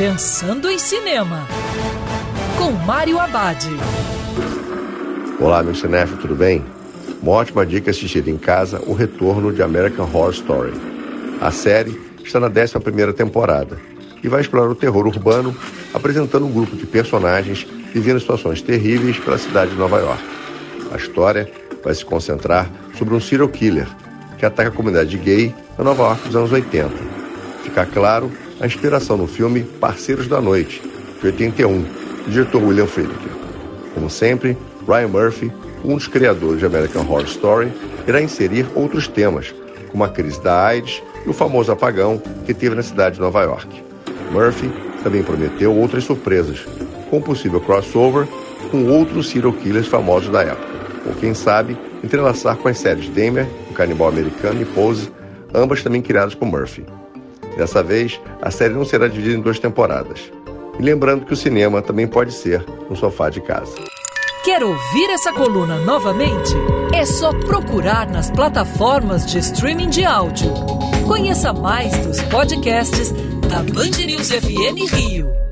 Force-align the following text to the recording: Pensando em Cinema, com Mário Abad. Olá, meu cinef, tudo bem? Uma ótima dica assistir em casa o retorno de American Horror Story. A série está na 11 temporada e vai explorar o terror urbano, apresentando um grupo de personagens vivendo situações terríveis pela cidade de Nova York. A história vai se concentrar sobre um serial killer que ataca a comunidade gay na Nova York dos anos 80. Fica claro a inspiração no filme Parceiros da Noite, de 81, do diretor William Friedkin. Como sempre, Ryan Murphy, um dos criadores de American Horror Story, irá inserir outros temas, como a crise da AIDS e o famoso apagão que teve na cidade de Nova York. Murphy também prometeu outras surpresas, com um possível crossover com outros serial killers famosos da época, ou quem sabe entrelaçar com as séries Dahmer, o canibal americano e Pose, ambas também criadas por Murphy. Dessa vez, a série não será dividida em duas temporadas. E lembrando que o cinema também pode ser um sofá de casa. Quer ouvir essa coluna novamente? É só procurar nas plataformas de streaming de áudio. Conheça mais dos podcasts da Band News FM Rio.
Pensando 0.00 0.70
em 0.70 0.78
Cinema, 0.78 1.46
com 2.56 2.70
Mário 2.86 3.20
Abad. 3.20 3.66
Olá, 5.38 5.62
meu 5.62 5.74
cinef, 5.74 6.16
tudo 6.16 6.34
bem? 6.34 6.64
Uma 7.22 7.32
ótima 7.32 7.66
dica 7.66 7.90
assistir 7.90 8.26
em 8.26 8.38
casa 8.38 8.80
o 8.86 8.94
retorno 8.94 9.52
de 9.52 9.62
American 9.62 10.06
Horror 10.06 10.30
Story. 10.30 10.72
A 11.38 11.50
série 11.50 12.00
está 12.24 12.40
na 12.40 12.46
11 12.46 13.12
temporada 13.12 13.76
e 14.24 14.28
vai 14.28 14.40
explorar 14.40 14.70
o 14.70 14.74
terror 14.74 15.06
urbano, 15.06 15.54
apresentando 15.92 16.46
um 16.46 16.50
grupo 16.50 16.74
de 16.76 16.86
personagens 16.86 17.66
vivendo 17.92 18.20
situações 18.20 18.62
terríveis 18.62 19.18
pela 19.18 19.36
cidade 19.36 19.72
de 19.72 19.76
Nova 19.76 19.98
York. 19.98 20.24
A 20.94 20.96
história 20.96 21.52
vai 21.84 21.94
se 21.94 22.06
concentrar 22.06 22.70
sobre 22.96 23.14
um 23.14 23.20
serial 23.20 23.50
killer 23.50 23.86
que 24.38 24.46
ataca 24.46 24.70
a 24.70 24.72
comunidade 24.72 25.18
gay 25.18 25.54
na 25.76 25.84
Nova 25.84 26.04
York 26.04 26.26
dos 26.26 26.36
anos 26.36 26.52
80. 26.52 26.90
Fica 27.64 27.84
claro 27.84 28.32
a 28.60 28.66
inspiração 28.66 29.16
no 29.16 29.26
filme 29.26 29.62
Parceiros 29.62 30.28
da 30.28 30.40
Noite, 30.40 30.82
de 31.20 31.26
81, 31.26 31.82
do 31.82 32.30
diretor 32.30 32.62
William 32.62 32.86
Friedkin. 32.86 33.30
Como 33.94 34.10
sempre, 34.10 34.56
Ryan 34.86 35.08
Murphy, 35.08 35.52
um 35.84 35.94
dos 35.94 36.06
criadores 36.06 36.60
de 36.60 36.66
American 36.66 37.02
Horror 37.02 37.24
Story, 37.24 37.72
irá 38.06 38.20
inserir 38.20 38.66
outros 38.74 39.08
temas, 39.08 39.54
como 39.90 40.04
a 40.04 40.08
crise 40.08 40.40
da 40.42 40.66
AIDS 40.66 41.02
e 41.24 41.30
o 41.30 41.32
famoso 41.32 41.72
apagão 41.72 42.22
que 42.44 42.52
teve 42.52 42.74
na 42.74 42.82
cidade 42.82 43.16
de 43.16 43.20
Nova 43.20 43.42
York. 43.42 43.82
Murphy 44.30 44.70
também 45.02 45.22
prometeu 45.22 45.74
outras 45.74 46.04
surpresas, 46.04 46.60
com 47.08 47.16
um 47.16 47.22
possível 47.22 47.60
crossover 47.60 48.28
com 48.70 48.86
outros 48.86 49.28
serial 49.28 49.52
killers 49.52 49.88
famosos 49.88 50.30
da 50.30 50.42
época, 50.42 50.68
ou 51.06 51.14
quem 51.14 51.34
sabe 51.34 51.76
entrelaçar 52.04 52.56
com 52.56 52.68
as 52.68 52.78
séries 52.78 53.08
Dahmer, 53.08 53.48
o 53.70 53.74
canibal 53.74 54.08
americano 54.08 54.60
e 54.60 54.64
Pose, 54.64 55.10
ambas 55.52 55.82
também 55.82 56.02
criadas 56.02 56.34
por 56.34 56.46
Murphy. 56.46 56.84
Dessa 57.56 57.82
vez, 57.82 58.20
a 58.40 58.50
série 58.50 58.74
não 58.74 58.84
será 58.84 59.08
dividida 59.08 59.36
em 59.36 59.40
duas 59.42 59.58
temporadas. 59.58 60.32
E 60.78 60.82
lembrando 60.82 61.26
que 61.26 61.32
o 61.32 61.36
cinema 61.36 61.82
também 61.82 62.06
pode 62.06 62.32
ser 62.32 62.64
um 62.90 62.94
sofá 62.94 63.28
de 63.28 63.40
casa. 63.40 63.74
Quer 64.42 64.62
ouvir 64.62 65.10
essa 65.10 65.32
coluna 65.32 65.76
novamente? 65.84 66.54
É 66.94 67.04
só 67.04 67.30
procurar 67.30 68.08
nas 68.08 68.30
plataformas 68.30 69.26
de 69.26 69.38
streaming 69.38 69.90
de 69.90 70.04
áudio. 70.04 70.50
Conheça 71.06 71.52
mais 71.52 71.96
dos 72.06 72.22
podcasts 72.22 73.12
da 73.48 73.62
Band 73.62 74.06
News 74.06 74.30
FM 74.30 74.90
Rio. 74.94 75.49